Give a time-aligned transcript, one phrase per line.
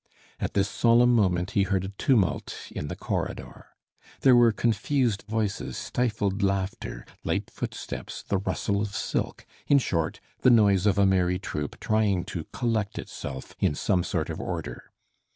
[0.39, 3.67] At this solemn moment he heard a tumult in the corridor.
[4.21, 10.49] There were confused voices, stifled laughter, light footsteps, the rustle of silk, in short, the
[10.49, 14.89] noise of a merry troop trying to collect itself in some sort of order.